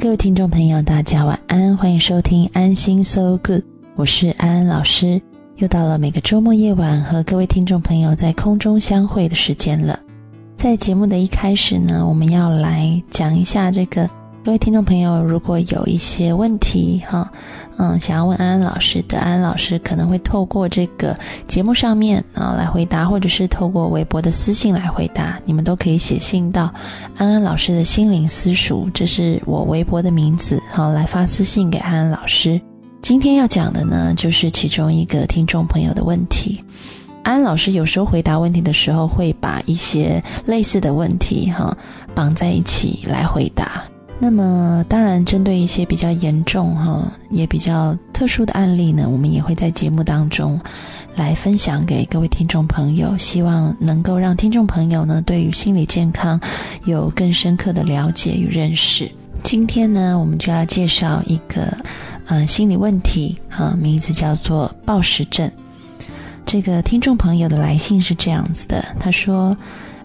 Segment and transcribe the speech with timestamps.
[0.00, 3.60] 各位听众朋友，大家晚安，欢迎收听安心 So Good，
[3.96, 5.20] 我是安安老师。
[5.56, 10.00] 又到了每个周末夜晚和各位听众朋友在空中相会的时间了。
[10.56, 14.08] 在节目的一开始呢，我们要来讲一下这个。
[14.42, 17.30] 各位听众朋友，如果有一些问题哈，
[17.76, 21.14] 嗯，想要问安安老师的，安安老师可能会透过这个
[21.46, 26.72] 节目上面啊来回答，或者是透过微博的私信来回答，你们都可以写信到
[27.18, 32.58] 安安老师的心灵私塾，这是我微博的名字，好来发私信给安安老师。
[33.02, 36.64] 今天要讲的呢，就是其中一个听众朋友的问题。
[37.22, 41.76] 安安老师有时候回答问题的时候，会把一些类似的问题哈
[42.14, 43.84] 绑在一起来回答。
[44.22, 50.60] 那么，当然，针对一些比较严重哈，也比较特殊的案例呢，我们也会在节目当中
[51.16, 56.38] 来分享给各位听众朋友，希望能够让听众朋友呢，对于心理健康
[56.84, 59.10] 有更深刻的了解与认识。
[59.42, 61.74] 今天呢，我们就要介绍一个
[62.26, 65.50] 嗯心理问题哈，名字叫做暴食症。
[66.44, 69.56] 这个听众朋友的来信是这样子的，他说。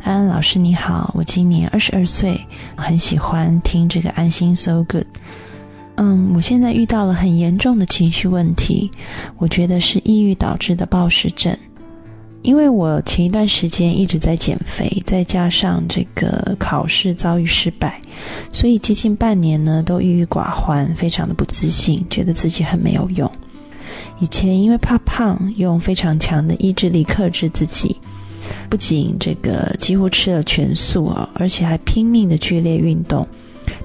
[0.06, 2.40] 安安老师你好，我今年二十二岁，
[2.76, 5.08] 很喜欢听这个安心 So Good。
[5.96, 8.92] 嗯，我现在遇到了很严重的情绪问题，
[9.38, 11.58] 我觉得是抑郁导致的暴食症。
[12.44, 18.00] 因为我前一段时间一直在减肥，再加上这个考试遭遇失败，
[18.54, 23.30] 所以接近半年呢都郁郁寡欢，非常的不自信，觉得自己很没有用。
[24.20, 28.00] 以前因为怕胖，用非常强的意志力克制自己。
[28.70, 33.26] 不仅这个几乎吃了全素啊，而且还拼命的剧烈运动，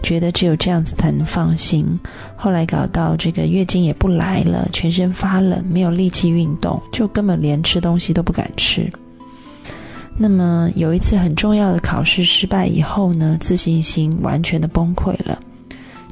[0.02, 1.86] 觉得只有这样子才能放心。
[2.36, 8.90] 后来搞到这个月经也不来了，全身发冷，没有力气运动，就根本连吃东西都不敢吃。
[10.16, 15.38] 那么有一次很重要的考试失败以后呢，自信心完全的崩溃了，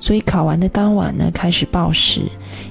[0.01, 2.23] 所以考完的当晚呢，开始暴食，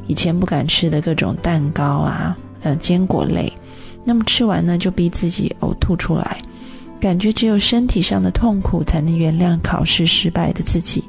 [0.08, 3.52] 以前不敢吃的各种蛋糕啊，呃，坚果类。
[4.08, 6.38] 那么吃完呢，就逼自己呕吐出来，
[6.98, 11.04] 感觉只有身体上的痛苦才能原谅考试失败的自己。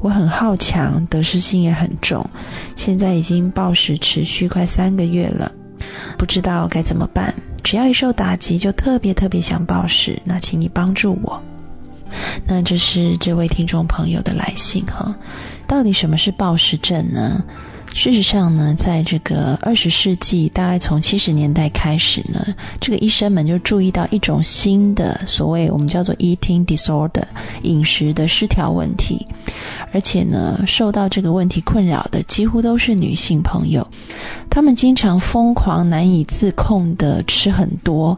[0.00, 2.28] 我很好强，得失心也很重，
[2.74, 5.52] 现在已经暴食持续快三个月了，
[6.18, 7.32] 不知道该怎么办。
[7.62, 10.20] 只要一受打击，就特别特别想暴食。
[10.24, 11.40] 那请你帮助我。
[12.44, 15.14] 那这是这位听众朋友的来信哈，
[15.68, 17.40] 到底什么是暴食症呢？
[17.94, 22.44] 事实上呢，在这个二十世纪，大概从七十年代开始呢，
[22.80, 27.22] 这个医生们就注意到一种新的所谓我们叫做 eating disorder
[27.62, 29.26] 饮食的失调问题，
[29.92, 33.86] 而且呢，受到这个问题困扰的几乎都是女性朋友，
[34.50, 38.16] 她们经常疯狂难以自控的吃很多。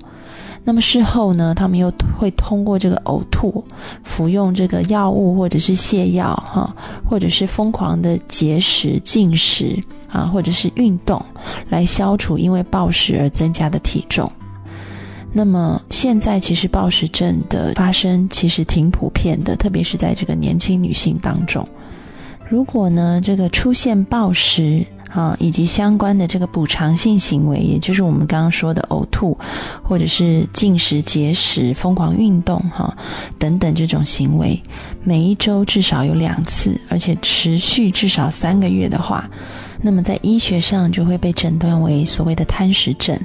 [0.67, 3.63] 那么事后呢，他们又会通过这个呕吐、
[4.03, 6.75] 服用这个药物或者是泻药，哈，
[7.09, 11.23] 或者是疯狂的节食、进食啊，或者是运动，
[11.69, 14.27] 来消除因为暴食而增加的体重。
[15.37, 21.63] 那么现在其实暴食症的发生其实挺普遍的，特别是在这个年轻女性当中。
[22.49, 29.39] 如果呢，这个出现暴食，啊，以及相关的这个补偿性行为，也就是我们刚刚说的呕吐，
[29.81, 32.93] 或者是进食、节食、疯狂运动，哈，
[33.39, 34.61] 等等这种行为，
[35.05, 39.31] 每一周至少有两次，而且持续至少三个月的话。
[39.87, 43.21] 那么在医学上就会被诊断为所谓的贪食症，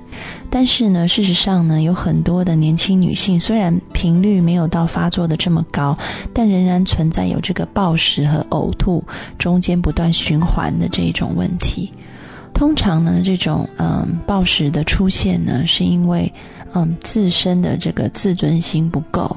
[0.50, 5.98] 但是呢，事实上呢，有很多的年轻女性虽然频率没有到发作的这么高，
[6.34, 9.02] 但仍然存在有这个暴食和呕吐
[9.38, 11.90] 中间不断循环的这一种问题。
[12.54, 16.30] 通常呢，这种嗯暴食的出现呢，是因为。
[16.74, 19.36] 嗯，自身的这个自尊心不够，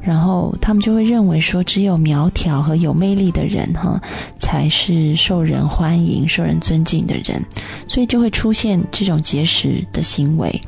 [0.00, 4.00] 然后他们就会认为说，只有苗条和有魅力的人哈，
[4.36, 7.40] 才是受人欢迎、受人尊敬的人，
[7.88, 10.60] 所以就会出现这种节食的行为。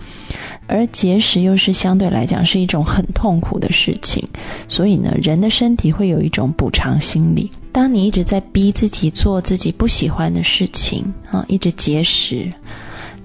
[0.66, 4.26] 而节食又是相对来讲是一种很痛苦的事情，
[4.66, 7.50] 所以呢，人的身体会有一种补偿心理。
[7.70, 12.48] 当你一直在逼自己做自己不喜欢的事情啊，一直节食。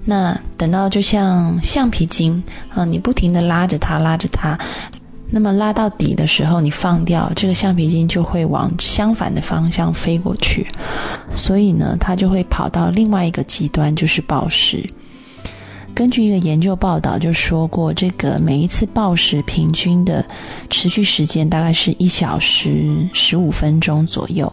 [0.10, 4.58] 那等到就像橡皮筋啊，你不停的拉着它，拉着它，
[5.30, 10.68] 那么拉到底的时候，你放掉这个橡皮筋，就会往相反的方向飞过去，
[11.36, 14.84] 所以呢，它就会跑到另外一个极端，就是暴食。
[16.00, 20.26] 根据一个研究报道就说过，这个每一次暴食平均的
[20.70, 24.50] 持续时间大概是一小时十五分钟左右。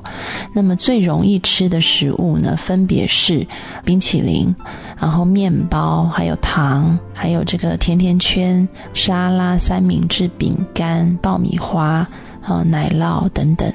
[0.52, 3.46] 那么最容易吃的食物呢，分别是
[3.84, 4.52] 冰淇淋，
[4.98, 12.04] 然后面包，还有糖，还有这个甜甜圈、沙拉、三明治、饼干、爆米花。
[12.43, 13.72] 啊奶酪等等。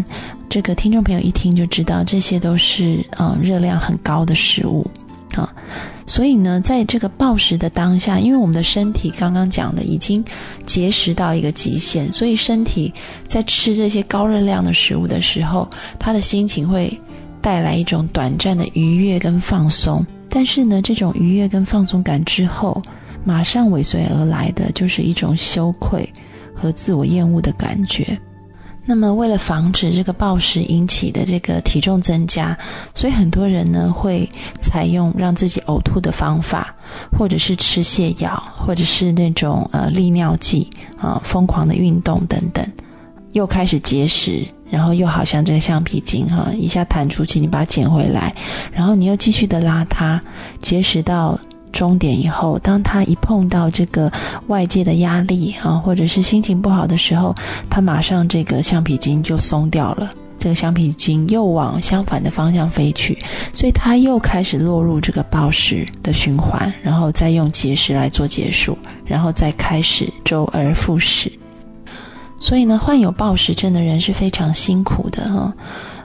[0.49, 4.85] 这个听众朋友一听就知道，这些都是嗯热量很高的食物
[5.33, 5.53] 啊。
[6.05, 10.23] 所以呢，在这个暴食的当下，因为我们的身体刚刚讲的已经
[10.65, 12.93] 节食到一个极限，所以身体
[13.27, 16.99] 在吃这些高热量的食物的时候，他的心情会
[17.41, 20.05] 带来一种短暂的愉悦跟放松。
[20.29, 22.81] 但是呢，这种愉悦跟放松感之后，
[23.23, 26.07] 马上尾随而来的就是一种羞愧
[26.53, 28.19] 和自我厌恶的感觉。
[28.91, 32.57] 那么，为了防止这个暴食引起的这个体重增加，
[32.93, 34.29] 所以很多人呢会
[34.59, 36.75] 采用让自己呕吐的方法，
[37.17, 42.69] 或者是吃泻药，或者是那种呃利尿剂啊，疯狂的运动等等，
[43.31, 48.35] 又开始节食，然后又好像这个橡皮筋哈，一下弹出去，你把它捡回来，
[48.73, 50.21] 然后你又继续的拉它，
[50.61, 51.39] 节食到。
[51.71, 54.11] 终点以后，当他一碰到这个
[54.47, 57.33] 外界的压力啊，或者是心情不好的时候，
[57.69, 63.17] 他马上这个橡皮筋就松掉了，这个橡皮筋又往相反的方向飞去，
[63.53, 71.31] 所以他又开始落入这个暴食的循环，然后再用节食来做结束，然后再开始周而复始。
[72.39, 75.53] 所以呢，患有暴食症的人是非常辛苦的哈。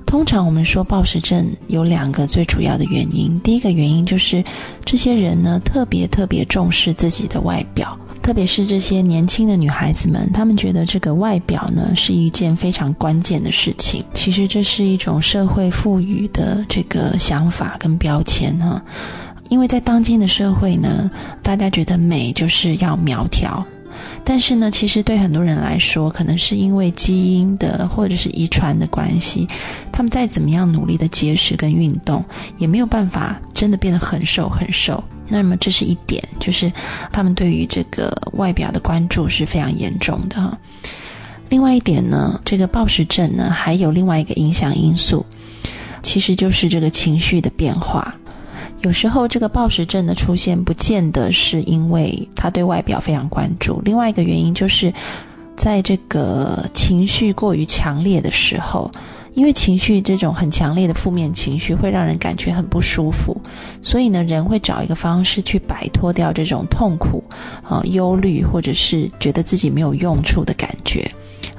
[0.07, 4.43] 通常我们说暴食症有两个最主要的原因，第一个原因就是
[4.85, 14.03] 这些人呢特别特别重视自己的外表，特别是这些年轻的女孩子们，她们觉得这个外表呢是一件非常关键的事情。
[14.15, 18.81] 其实这是一种社会赋予的这个想法跟标签哈，
[19.49, 21.11] 因为在当今的社会呢，
[21.43, 23.63] 大家觉得美就是要苗条。
[24.29, 29.47] 但是呢，其实对很多人来说，可能是因为基因的或者是遗传的关系，
[29.93, 32.25] 他们再怎么样努力的节食跟运动，
[32.59, 35.03] 也没有办法真的变得很瘦很瘦。
[35.29, 36.73] 那么这是一点，就是
[37.13, 40.59] 他们对于这个外表的关注是非常严重的哈。
[41.49, 45.25] 另外一点呢，这个暴食症呢，还有另外一个影响因素，
[46.03, 48.13] 其实就是这个情绪的变化。
[48.87, 53.83] 有时候，这个暴食症的出现不见得是因为他对外表非常关注。
[53.85, 54.95] 另外一个原因就是，
[55.57, 58.89] 在这个情绪过于强烈的时候，
[59.35, 63.37] 因为情绪这种很强烈的负面情绪会让人感觉很不舒服，
[63.83, 67.25] 所以呢，人会找一个方式去摆脱掉这种痛苦、
[67.65, 71.11] 啊忧虑，或者是觉得自己没有用处的感觉。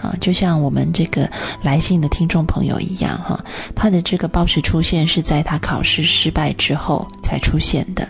[0.02, 1.30] 啊，就像我们这个
[1.62, 3.44] 来信的听众朋友一样，哈，
[3.76, 8.08] 他的这个暴食出现是在他考试失败之后才出现的。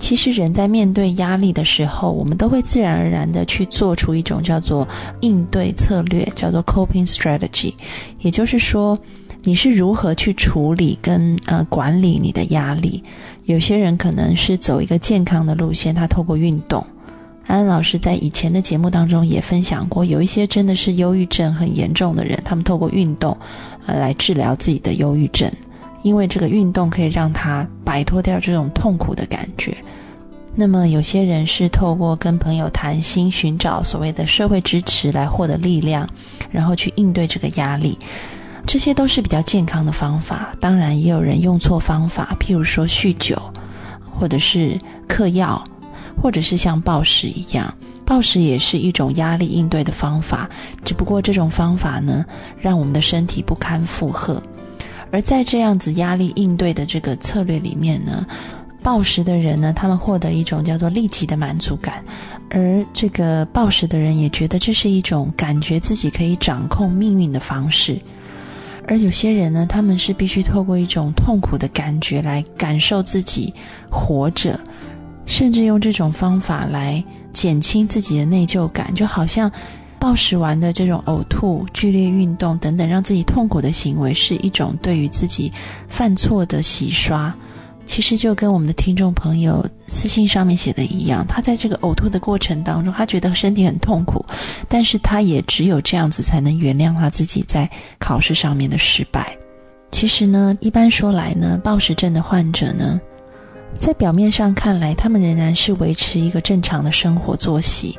[0.00, 4.86] 其实人在面对压力的时候，我们都会自然而然的去做出一种叫做
[5.20, 7.72] 应对策略，叫做 coping strategy，
[8.18, 8.98] 也就是说，
[9.44, 13.00] 你是如何去处理跟呃管理你的压力。
[13.44, 16.84] 有些人可能是走一个健康的路线，他透过运动。
[17.46, 23.36] 安安老师在以前的节目当中也分享过，有一些真的是忧郁症很严重的人，他们透过运动，
[23.86, 25.50] 呃，来治疗自己的忧郁症，
[26.02, 29.76] 因为这个运动可以让他摆脱掉这种痛苦的感觉。
[30.54, 36.08] 那么有些人是透过跟朋友谈心，寻找所谓的社会支持来获得力量，
[36.50, 37.98] 然后去应对这个压力，
[38.66, 40.54] 这些都是比较健康的方法。
[40.60, 43.36] 当然，也有人用错方法，譬如说酗酒，
[44.14, 44.78] 或者是
[45.08, 45.62] 嗑药。
[46.20, 47.72] 或者是像暴食一样，
[48.04, 50.48] 暴食也是一种压力应对的方法，
[50.84, 52.24] 只不过这种方法呢，
[52.60, 54.42] 让我们的身体不堪负荷。
[55.10, 58.26] 而在这样子压力应对的这个策略里面呢，
[58.82, 62.02] 暴食的人呢，他们获得一种叫做立即的满足感，
[62.48, 68.00] 而这个暴食的人也觉得这是一种感觉自己可以掌控命运的方式。
[68.88, 73.52] 而有些人呢，他们是必须透过一种痛苦的感觉来感受自己
[73.90, 74.58] 活着。
[75.26, 77.02] 甚至用这种方法来
[77.32, 79.50] 减轻自己的内疚感，就好像
[79.98, 85.52] 暴食完的这种呕吐、剧烈运动等等，让自己痛苦的行为，是一种对于自己
[85.88, 87.34] 犯错的洗刷。
[87.84, 94.24] 其实就跟我们的听众朋友私信上面写的一样，他在这个呕吐的过程当中，他觉得身体很痛苦，
[94.68, 99.36] 但是他也只有这样子才能原谅他自己在考试上面的失败。
[99.90, 103.00] 其实呢，一般说来呢，暴食症的患者呢。
[103.78, 107.98] 在表面上看来，他们仍然是维持一个正常的生活作息，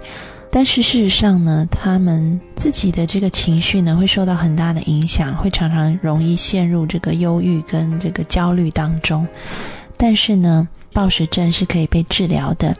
[0.50, 9.28] 但是事实上呢，他们自己的这个情绪呢，会受到很大的影响，会常常容易陷入这个忧郁跟这个焦虑当中。
[9.98, 12.76] 但是呢，暴食症是可以被治疗的，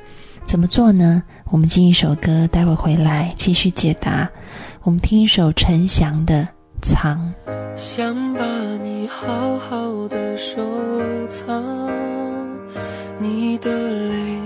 [0.46, 1.22] 怎么做呢？
[1.52, 4.30] 我们进一首歌，待会回来继续解答。
[4.82, 6.42] 我们听一首陈翔的
[6.82, 7.34] 《藏》。
[7.76, 8.44] 想把
[8.82, 10.62] 你好好的收
[11.30, 12.23] 藏。
[13.20, 14.40] 你的泪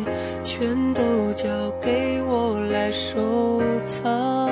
[0.44, 1.48] 全都交
[1.82, 4.50] 给我来收藏，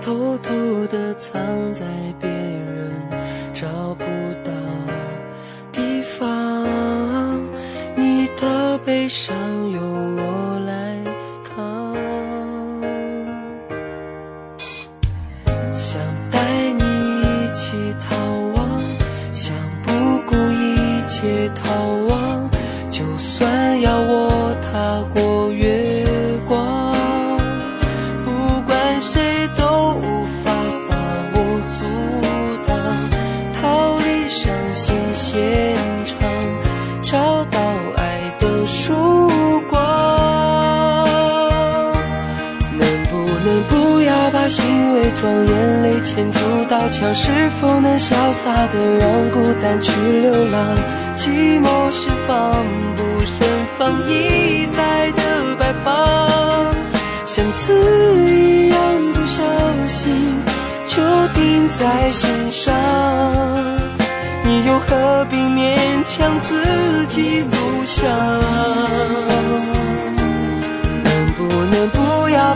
[0.00, 0.70] 偷偷。
[0.90, 1.40] 的藏
[1.72, 1.84] 在
[46.60, 47.14] 牵住刀枪？
[47.14, 50.76] 是否能潇洒的让孤单去流浪？
[51.16, 52.64] 寂寞是防
[52.96, 53.46] 不胜
[53.78, 56.74] 防一再的摆放，
[57.26, 57.74] 像刺
[58.30, 58.78] 一样
[59.12, 59.42] 不小
[59.88, 60.34] 心
[60.86, 61.02] 就
[61.34, 62.74] 钉在心上。
[64.44, 68.10] 你又何必勉强自己不想？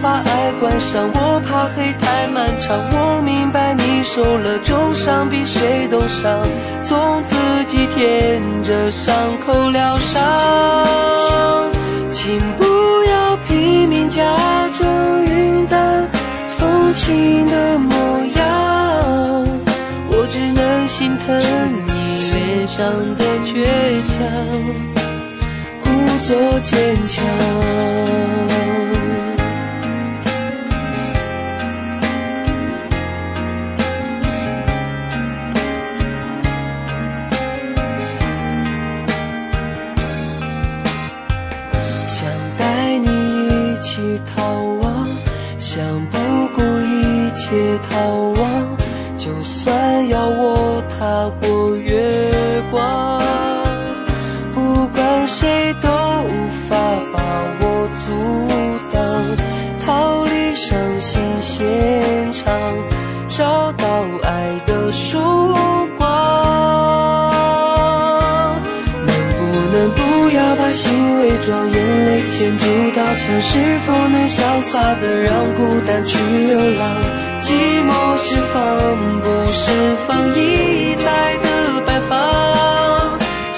[0.03, 1.11] 把爱关上？
[1.15, 2.79] 我怕黑太漫长。
[2.93, 6.43] 我明白你受了重伤，比谁都伤，
[6.83, 7.35] 总自
[7.67, 9.15] 己舔着伤
[9.45, 11.71] 口疗伤。
[12.13, 12.65] 请不
[13.11, 14.23] 要拼命假
[14.73, 16.09] 装云淡
[16.49, 17.95] 风轻的模
[18.37, 18.45] 样，
[20.09, 21.37] 我只能心疼
[21.87, 21.93] 你
[22.33, 22.85] 脸上
[23.17, 23.67] 的倔
[24.09, 24.17] 强。
[25.83, 25.85] 故
[26.27, 26.73] 作坚
[27.07, 27.84] 强。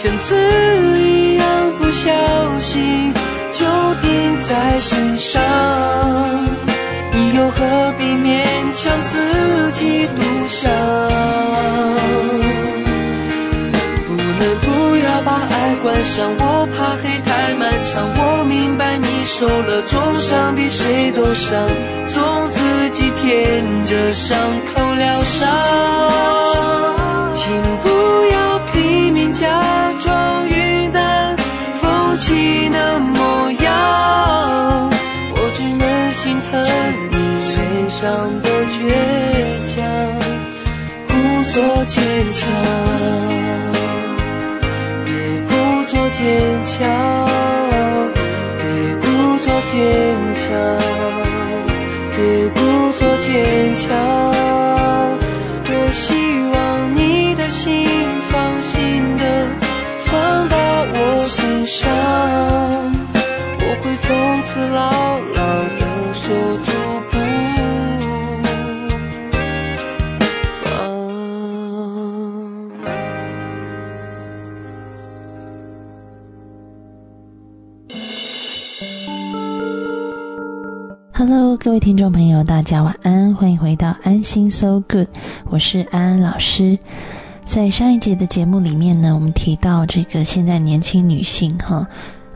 [0.07, 0.37] 像刺
[1.01, 2.13] 一样不小
[2.61, 3.13] 心
[3.51, 3.67] 就
[4.01, 5.43] 钉在心上。
[7.11, 8.39] 你又何必勉
[8.73, 10.71] 强自己独享？
[14.07, 18.07] 不能不要把爱关上，我怕黑太漫长。
[18.17, 21.69] 我明白你受了重伤，比谁都伤，
[22.07, 24.39] 总自己舔着伤
[24.73, 25.51] 口疗伤。
[27.35, 27.89] 请不
[28.33, 29.49] 要拼命假
[37.99, 38.79] 上的倔
[39.75, 39.83] 强，
[41.09, 41.11] 故
[41.51, 41.55] 作
[41.87, 41.97] 坚
[42.31, 42.39] 强。
[45.07, 45.11] 别
[45.49, 45.51] 故
[45.89, 46.23] 作坚
[46.63, 46.77] 强，
[48.59, 48.63] 别
[49.01, 49.05] 故
[49.39, 49.75] 作坚
[50.35, 50.47] 强，
[52.15, 52.21] 别
[52.55, 54.16] 故作坚强。
[81.77, 85.09] 位听众朋友，大家晚安，欢迎回到安心 So Good，
[85.51, 86.79] 我是安安老师。
[87.45, 91.87] 在上一节的节目里面呢，我们提到这个现在年轻女性哈，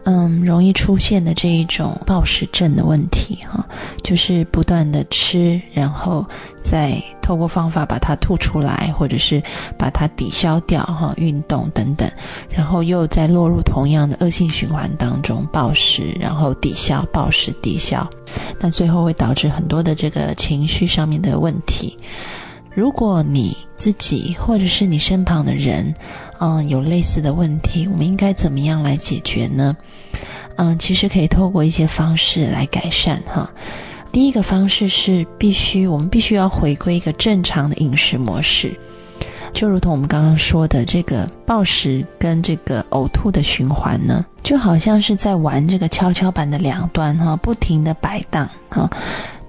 [0.05, 3.65] 嗯，容易出现的这一种暴食症的问题哈，
[4.03, 6.25] 就是不断的吃，然后
[6.63, 9.43] 再透过方法把它吐出来，或者是
[9.79, 12.11] 把它抵消掉哈，运动等等，
[12.49, 18.09] 然后又再落入同样的恶性循环当中，暴食，然后抵消，暴食抵消，
[18.59, 21.97] 那最后会导致很多的这个情绪上面的问题。
[22.75, 25.93] 如果你自己或者是你身旁的人，
[26.39, 29.77] 嗯，有类似的问题，我们应该怎么样来解决呢？
[30.57, 33.51] 嗯，其实可以透过一些方式来改善哈。
[34.13, 38.73] 第一个方式是必须，我们必须要回归一个正常的饮食模式。
[39.53, 48.89] 就如同我们刚刚说的，这个暴食跟这个呕吐的循环呢，就好像是在玩这个跷跷板的两端哈，不停的摆荡哈。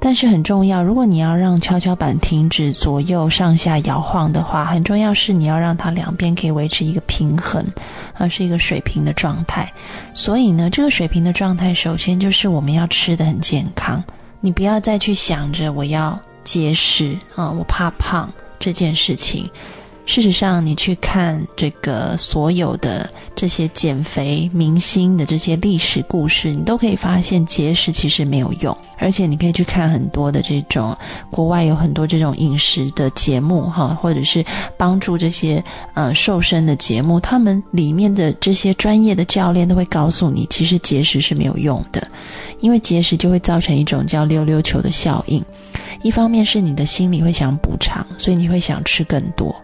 [0.03, 7.63] 但是很重要，如果你要让跷跷板停止左右上下摇晃的话，很重要是你要让它两边可以维持一个平衡，
[8.15, 9.71] 而是一个水平的状态。
[10.15, 14.03] 所以呢，这个水平的状态，首先就是我们要吃的很健康，
[14.39, 18.27] 你不要再去想着我要节食啊，我怕胖
[18.59, 19.47] 这件事情。
[20.05, 28.75] 事实上，你去看这个所有的这些减肥明星的这些历史故事，你都可以发现节食其实没有用。
[28.97, 30.95] 而且你可以去看很多的这种
[31.31, 34.45] 国外有很多这种饮食的节目哈，或者是
[34.77, 35.63] 帮助这些
[35.95, 42.07] 呃瘦身的节目，他们里面的这些专业的教练都会告诉你，其实节食是没有用的，
[42.59, 45.43] 因为节食就会造成一种叫溜溜球的效应。
[46.03, 49.55] 一方面是你的心里会想补偿，所以你会想吃更多。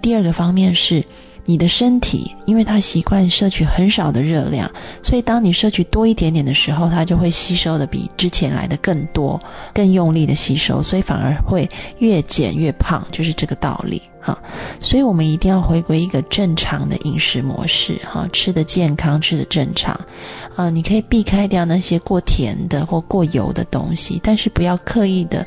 [0.00, 1.04] 第二个方面是，
[1.44, 4.70] 你的身体，因为它习惯摄取很少的热量，
[5.02, 9.40] 所以当你摄取多一点点的时候，它就会吸收的比之前来的更多，
[9.72, 14.38] 更用力的吸收，所以反而会越减越胖，就是这个道理哈。
[14.78, 19.98] 所以我们一定要回归一个正常的饮食模式哈，吃的健康，吃的正常，
[20.56, 25.46] 呃，你可以避开掉那些过甜的或过油的东西，但是不要刻意的。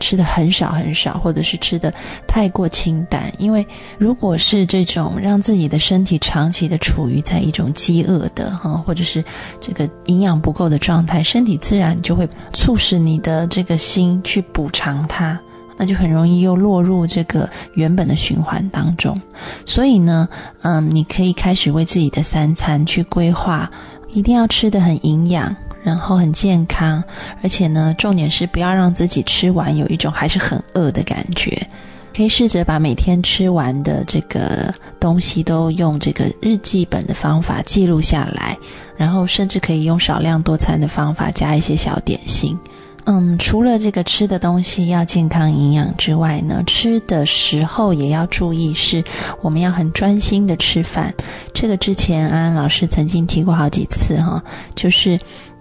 [0.00, 1.92] 吃的很少很少，或者是吃的
[2.26, 3.66] 太过清淡，因为
[3.98, 9.24] 如果是这种让自己的身体长期的处于在一种饥饿的哈，或者是
[9.60, 15.38] 这个营养不够的状态，身体自然就会促使你的这个心去补偿它，
[15.76, 19.20] 那就很容易又落入这个原本的循环当中。
[19.66, 20.28] 所以呢，
[20.62, 23.70] 嗯，你可以开始为自己的三餐去规划，
[24.08, 25.54] 一定要吃的很营养。
[25.88, 27.02] 然后很健康，
[27.42, 31.66] 而且呢，重点是不要让自己吃完有一种还是很饿的感觉。
[32.14, 38.58] 可以试着把每天吃完的这个东西都用这个日记本的方法记录下来，
[38.96, 42.58] 然后甚至可以用少量多餐的方法加一些小点心。
[43.04, 49.02] 嗯，除了这个吃的东西要健康营养之外呢，吃的时候也要注意，是
[49.40, 51.14] 我们要很专心的吃饭。
[51.54, 54.42] 这个之前安安老师曾经提过好几次哈，
[54.74, 55.16] 就是。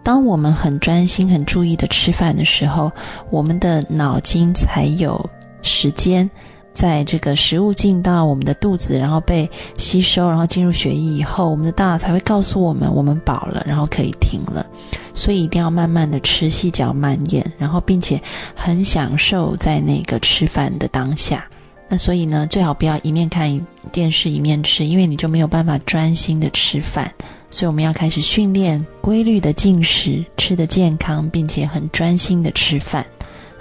[0.07, 2.89] 当我们很专心、很注意的吃饭的时候，
[3.29, 5.29] 我们的脑筋才有
[5.61, 6.31] 时间，
[6.71, 14.65] 在这个食物进到我们的肚子，然后被吸收，然后进入血液以后，我们的大脑才会告诉我们我们饱了，然后可以停了。
[15.13, 18.17] 所以一定要慢慢的吃，细嚼慢咽，然后并且
[18.55, 21.45] 很享受在那个吃饭的当下。
[21.89, 27.11] 那所以呢，最好不要一面看电视一面吃，因为你就没有办法专心的吃饭。
[27.49, 33.05] 所以我们要开始训练规律的进食，吃的健康，并且很专心的吃饭，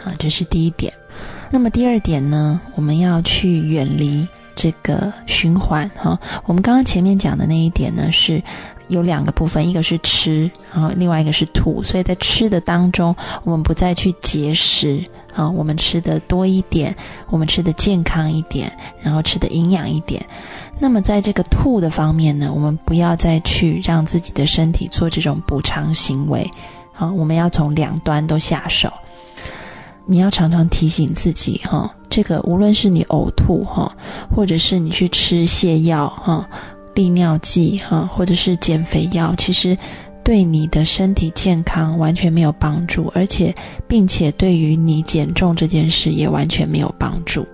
[0.02, 0.92] 啊，这是第一点。
[1.50, 6.18] 那么第二点呢，我们要去远离这个循环，哈。
[6.44, 8.42] 我们刚刚前面讲的那一点呢，是
[8.88, 11.82] 有两个部分，一个是吃，然后另外一个是吐。
[11.82, 15.02] 所以在吃的当中，我们不再去节食，
[15.34, 16.94] 啊，我们吃的多一点，
[17.28, 18.70] 我们吃的健康一点，
[19.00, 20.24] 然后吃的营养一点。
[20.78, 26.48] 那么，在这个吐的方面呢，我们不要再去让自己的身体做这种补偿行为，
[26.92, 28.92] 好，我们要从两端都下手。
[30.08, 33.92] 你要常常提醒自己，哈，这个无论是你呕吐，哈，
[34.32, 36.48] 或者是你去吃泻药，哈，
[36.96, 39.76] 利尿剂，哈，或者是减肥药，其实
[40.24, 43.54] 对你的身体健康完全没有帮助，而且，
[43.86, 47.46] 并且对于你减重这件事也完全没有帮助。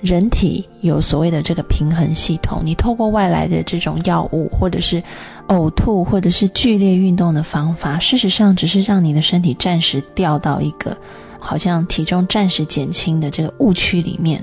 [0.00, 5.02] 人体有所谓的这个平衡系统，你透过外来的这种药物，或者是
[5.48, 10.96] 呕吐，或者是剧烈运动的方法，事实上只是让你的身体暂时掉到一个
[11.38, 14.40] 好像体重暂时减轻的这个误区里面。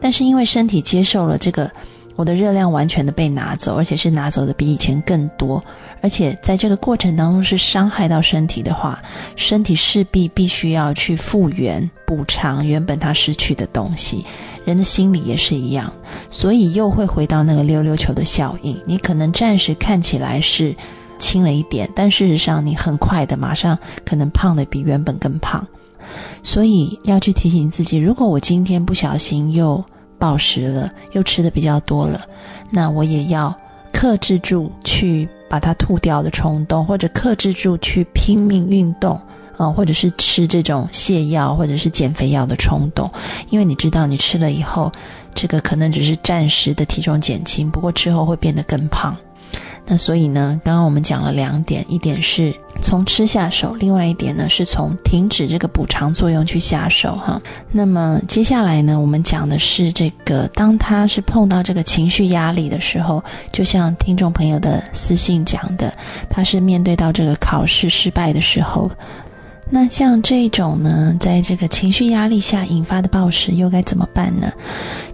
[0.00, 1.70] 但是因为身体接受了这个，
[2.20, 5.64] 我的热量完全的被拿走，而且是拿走的比以前更多。
[6.02, 9.02] 而且在这个过程当中是伤害到身体的话，
[9.36, 14.22] 身体势必必须要去复原、补偿原本它失去的东西。
[14.66, 15.90] 人的心理也是一样，
[16.30, 18.78] 所以又会回到那个溜溜球的效应。
[18.84, 20.76] 你可能暂时看起来是
[21.18, 25.66] 轻了一点，但事实上你很快的马上可能胖的比原本更胖。
[26.42, 29.82] 所以要去提醒自己，如果我今天不小心又
[30.20, 32.20] 暴食了，又吃的比较多了，
[32.70, 33.52] 那我也要
[33.92, 35.28] 克制住去。
[35.50, 39.20] 把它吐掉的冲动，或者克制住去拼命运动
[39.56, 43.10] 啊，或者是吃这种泻药或者是减肥药的冲动，
[43.48, 44.92] 因为你知道你吃了以后，
[45.34, 49.16] 这个可能只是暂时的体重减轻，不过之后会变得更胖。
[49.92, 57.42] 那所以呢，刚刚我们讲了两点，一点是从吃下手，另外一点呢是从停止这个补偿作用去下手哈。
[57.72, 65.92] 那么接下来呢，我们讲的是这个，当他是碰到这个情绪压力的时候，就像听众朋友的私信讲的，
[66.28, 68.88] 他是面对到这个考试失败的时候，
[69.72, 74.52] 那像这种呢，在这个情绪压力下引发的暴食又该怎么办呢？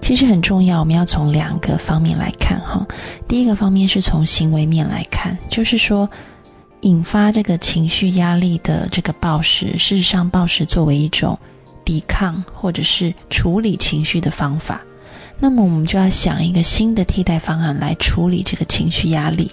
[0.01, 2.87] 其实很重要，我们要从两个方面来看哈。
[3.29, 6.09] 第一个方面是从行为面来看，就是说，
[6.81, 11.39] 引发这个情绪压力的这个暴食，事实上暴食作为一种
[11.85, 14.81] 抵抗或者是处理情绪的方法，
[15.39, 19.51] 那么我们就要想一个新的替代方案来处理这个情绪压力。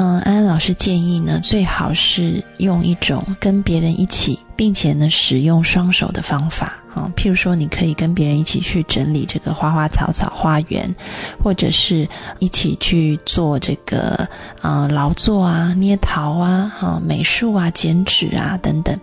[0.00, 7.10] 嗯，安安老师建议呢，最好是用一种跟别人一起，并且呢使用双手的方法啊。
[7.16, 10.94] 譬如说，你可以跟别人一起去整理这个花花草草花园，
[11.42, 12.08] 或者是
[12.38, 14.28] 一起去做这个
[14.62, 18.96] 啊劳作啊、捏陶啊、哈美术啊、剪纸啊等等。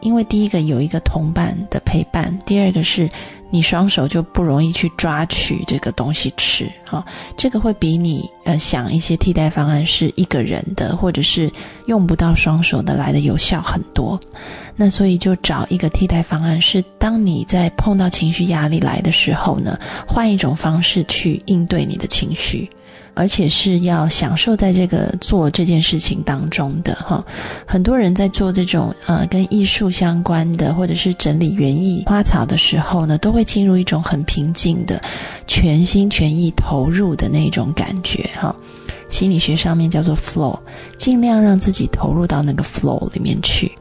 [0.00, 3.06] 因为第一个有一个同伴的陪伴，第二个是。
[3.50, 7.04] 你双手就不容易去抓取这个东西吃，哈，
[7.36, 11.50] 这个会比你呃想一些替代方案是一个人的，或者是
[11.86, 14.18] 用不到双手的来的有效很多。
[14.74, 22.68] 那所以就找一个替代方案，是当你在碰到情绪压力来的时候呢，换一种方式去应对你的情绪。
[23.16, 27.24] 而且是要享受在这个做这件事情当中的哈，
[27.66, 35.00] 很多人在做这种呃跟艺术相关的，或者是整理园艺花草的时候呢，都会进入一种很平静的、
[35.46, 38.54] 全心全意投入的那种感觉哈。
[39.08, 40.58] 心理学上面叫做 flow，
[40.98, 43.72] 尽量让自己投入到那个 flow 里面去，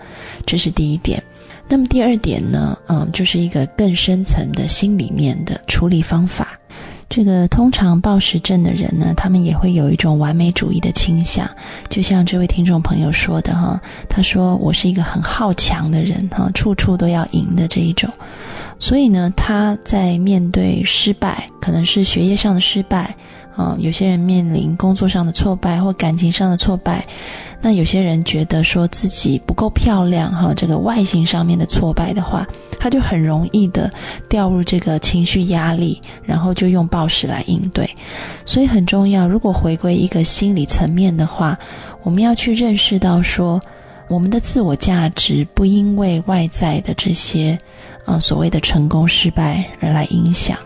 [0.45, 1.21] 这是第一点。
[1.67, 6.57] 那么第二点呢，嗯，就是一个更深层的心里面的处理方法。
[7.07, 11.49] 这个通常暴食症的人呢，他们也会有一种完美主义的倾向，
[11.87, 18.09] 就像这位听众朋友说的哈，他说我是一个很好强的人哈，处处都要赢的这一种，
[18.79, 23.15] 所以呢，他在面对失败，可能是学业上的失败。
[23.55, 27.05] 啊，有些人面临工作上的挫败或感情上的挫败，
[27.61, 32.45] 那有些人觉得说自己不够漂亮，哈，这个外形上面的挫败的话，
[32.77, 33.89] 他就很容易的
[34.27, 37.89] 掉入这个情绪压力，然后就用暴食来应对。
[38.45, 41.57] 所以很重要，如果回归一个心理层面的话，
[42.03, 43.59] 我们要去认识到说，
[44.09, 47.57] 我们的自我价值不因为外在的这些，
[48.05, 50.57] 呃，所谓的成功失败而来影响。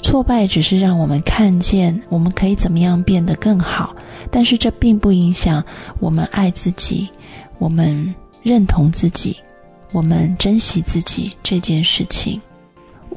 [0.00, 3.94] 挫败只是让我们看见我们可以怎么样变得更好，
[4.30, 5.62] 但是这并不影响
[5.98, 7.08] 我们爱自己、
[7.58, 9.36] 我们认同自己、
[9.92, 12.40] 我们珍惜自己这件事情。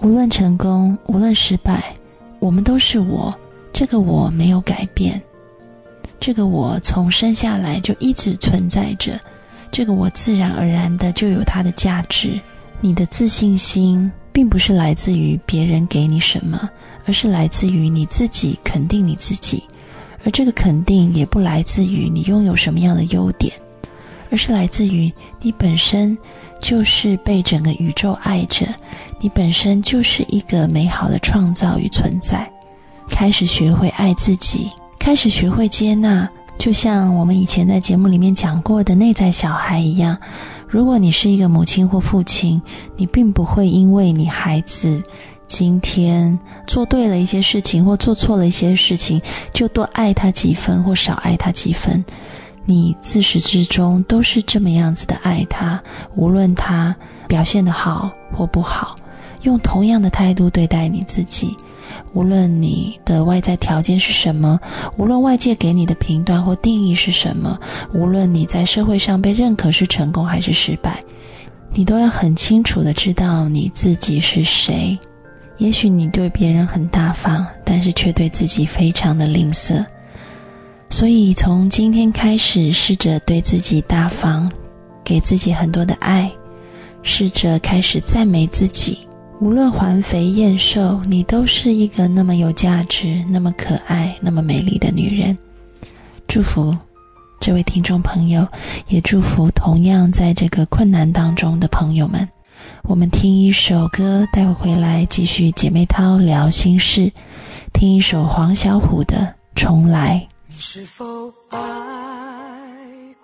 [0.01, 1.95] 无论成功，无论失败，
[2.39, 3.33] 我们都是我。
[3.71, 5.19] 这个我没有改变，
[6.19, 9.19] 这个我从生下来就一直存在着，
[9.71, 12.39] 这个我自然而然的就有它的价值。
[12.81, 14.11] 你的自信心。
[14.33, 16.69] 并不是来自于别人给你什么，
[17.05, 19.63] 而是来自于你自己肯定你自己，
[20.25, 23.53] 而这个肯定也不来自于你拥有什么样的优点，
[24.31, 26.17] 而是来自于你本身
[26.59, 28.65] 就是被整个宇宙爱着，
[29.19, 32.49] 你本身就是一个美好的创造与存在。
[33.09, 40.17] 开始学会爱自己，开始学会接纳，就像我们以前在节目里面讲过的内在小孩一样。
[40.73, 42.59] 如果你是一个母亲或父亲，
[42.95, 44.99] 你并不会因为你孩子
[45.47, 49.21] 今天做对了一些事情或做错了一些事情，
[49.53, 52.03] 就多爱他几分或少爱他几分。
[52.65, 55.79] 你自始至终都是这么样子的爱他，
[56.15, 56.95] 无论他
[57.27, 58.95] 表现的好或不好，
[59.43, 61.55] 用同样的态度对待你自己。
[62.13, 64.59] 无论你的外在条件是什么，
[64.97, 67.59] 无论外界给你的评断或定义是什么，
[67.93, 71.03] 无论你在社会上被认可是成功还是失败，
[71.73, 74.97] 你都要很清楚的知道你自己是谁。
[75.57, 79.85] 也许你对别人很大方，但是却对自己非常的吝啬。
[80.89, 84.51] 所以从今天开始，试着对自己大方，
[85.03, 86.29] 给自己很多的爱，
[87.01, 88.99] 试着开始赞美自己。
[89.43, 95.37] 无论环肥燕瘦，你都是一个那么有价值、那么可爱、那么美丽的女人。
[96.29, 96.73] 祝福
[97.41, 98.47] 这位听众朋友，
[98.87, 102.25] 也祝福同样在这个困难当中的朋友们。
[102.83, 107.11] 我们听一首歌，待会回来继续姐妹淘聊心事。
[107.73, 109.17] 听一首黄小琥的
[109.61, 110.25] 《重来》。
[110.47, 111.03] 你是否
[111.49, 111.59] 爱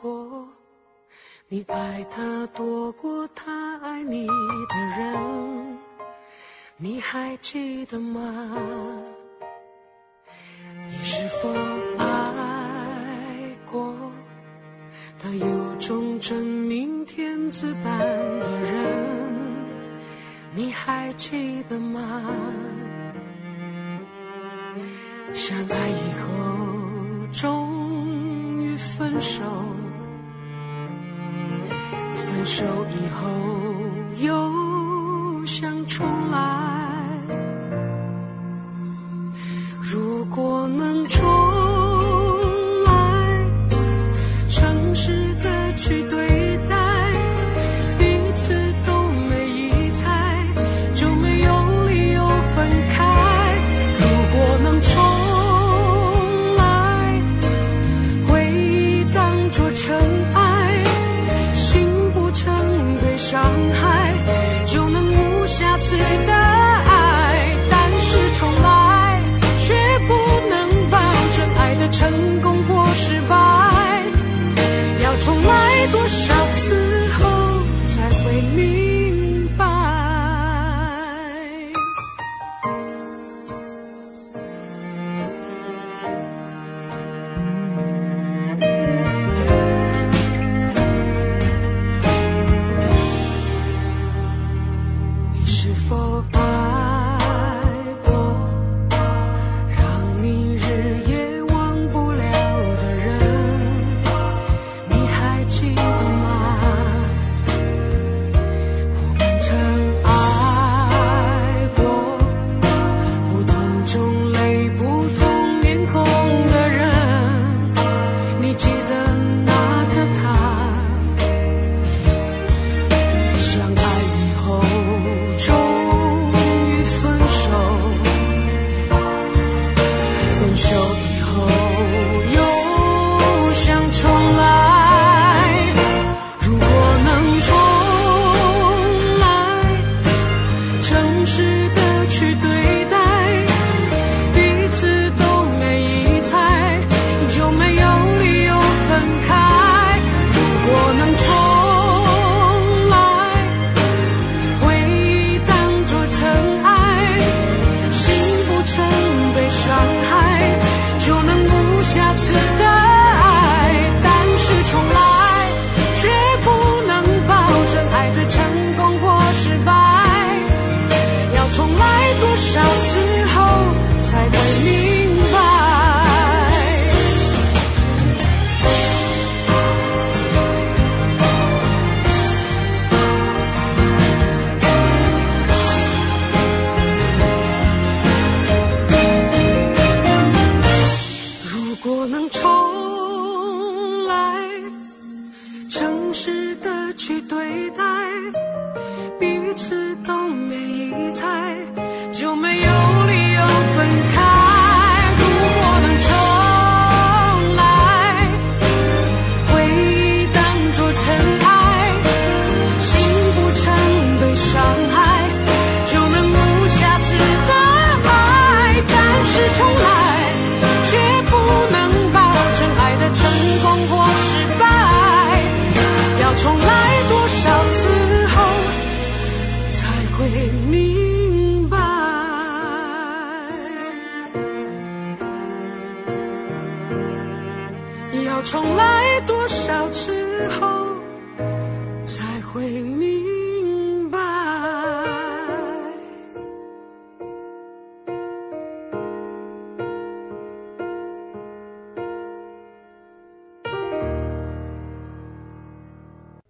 [0.01, 0.45] 过？
[1.47, 5.78] 你爱他多过他爱你的人？
[6.81, 8.21] 你还记得吗？
[10.87, 11.49] 你是否
[11.97, 12.05] 爱
[13.69, 13.93] 过
[15.21, 19.29] 他有种真命天子般的人？
[20.55, 22.23] 你还记得吗？
[25.33, 29.43] 相爱以后终于分手。
[32.15, 33.27] 分手以后
[34.25, 34.68] 又
[35.51, 36.38] 想重来，
[39.81, 41.27] 如果能重
[96.21, 96.78] 是